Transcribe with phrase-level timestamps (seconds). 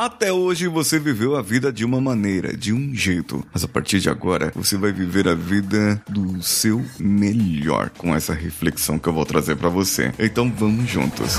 [0.00, 4.00] Até hoje você viveu a vida de uma maneira, de um jeito, mas a partir
[4.00, 9.12] de agora você vai viver a vida do seu melhor com essa reflexão que eu
[9.12, 10.10] vou trazer para você.
[10.18, 11.38] Então vamos juntos.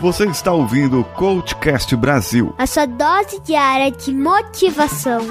[0.00, 2.54] Você está ouvindo o Coachcast Brasil.
[2.58, 5.26] A sua dose diária de motivação.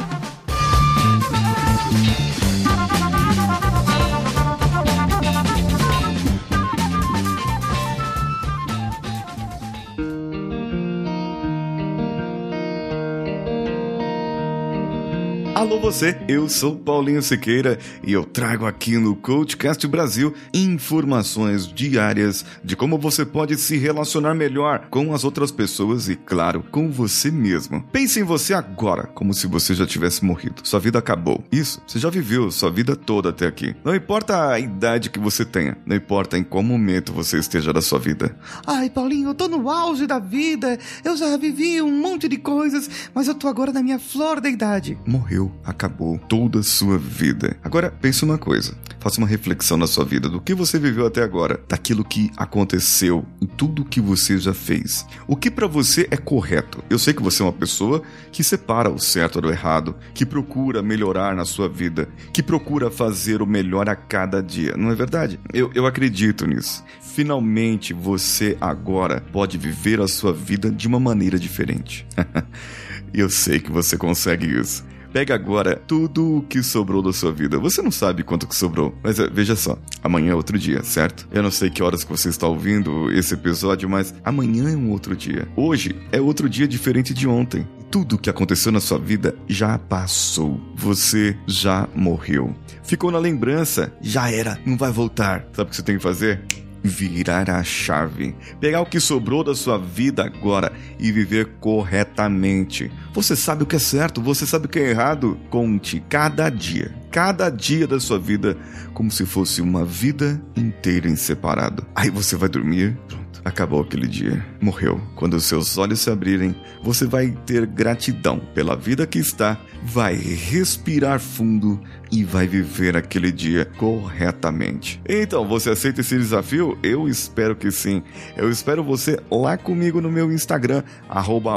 [15.57, 22.45] Alô você, eu sou Paulinho Siqueira e eu trago aqui no Coachcast Brasil informações diárias
[22.63, 27.31] de como você pode se relacionar melhor com as outras pessoas e, claro, com você
[27.31, 27.81] mesmo.
[27.91, 30.61] Pense em você agora, como se você já tivesse morrido.
[30.63, 31.43] Sua vida acabou.
[31.51, 33.75] Isso, você já viveu sua vida toda até aqui.
[33.83, 37.81] Não importa a idade que você tenha, não importa em qual momento você esteja da
[37.81, 38.37] sua vida.
[38.67, 43.09] Ai, Paulinho, eu tô no auge da vida, eu já vivi um monte de coisas,
[43.11, 44.95] mas eu tô agora na minha flor da idade.
[45.03, 47.57] Morreu acabou toda a sua vida.
[47.63, 48.75] Agora, pense uma coisa.
[48.99, 53.25] Faça uma reflexão na sua vida do que você viveu até agora, daquilo que aconteceu,
[53.41, 55.05] em tudo que você já fez.
[55.27, 56.83] O que para você é correto?
[56.89, 60.81] Eu sei que você é uma pessoa que separa o certo do errado, que procura
[60.81, 65.39] melhorar na sua vida, que procura fazer o melhor a cada dia, não é verdade?
[65.53, 66.83] Eu, eu acredito nisso.
[67.01, 72.05] Finalmente você agora pode viver a sua vida de uma maneira diferente.
[73.13, 74.85] eu sei que você consegue isso.
[75.17, 77.57] Pega agora tudo o que sobrou da sua vida.
[77.57, 81.27] Você não sabe quanto que sobrou, mas é, veja só, amanhã é outro dia, certo?
[81.31, 84.91] Eu não sei que horas que você está ouvindo esse episódio, mas amanhã é um
[84.91, 85.47] outro dia.
[85.55, 87.67] Hoje é outro dia diferente de ontem.
[87.89, 90.61] Tudo o que aconteceu na sua vida já passou.
[90.75, 92.55] Você já morreu.
[92.83, 95.47] Ficou na lembrança, já era, não vai voltar.
[95.51, 96.43] Sabe o que você tem que fazer?
[96.87, 102.91] Virar a chave, pegar o que sobrou da sua vida agora e viver corretamente.
[103.13, 105.39] Você sabe o que é certo, você sabe o que é errado.
[105.49, 108.57] Conte cada dia, cada dia da sua vida
[108.93, 111.85] como se fosse uma vida inteira em separado.
[111.95, 113.26] Aí você vai dormir, pronto.
[113.47, 114.99] Acabou aquele dia, morreu.
[115.15, 116.53] Quando os seus olhos se abrirem,
[116.83, 121.79] você vai ter gratidão pela vida que está, vai respirar fundo
[122.11, 125.01] e vai viver aquele dia corretamente.
[125.07, 126.77] Então, você aceita esse desafio?
[126.83, 128.03] Eu espero que sim.
[128.35, 131.53] Eu espero você lá comigo no meu Instagram, arroba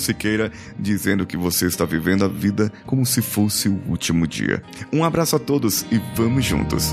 [0.00, 4.60] Siqueira, dizendo que você está vivendo a vida como se fosse o último dia.
[4.92, 6.92] Um abraço a todos e vamos juntos!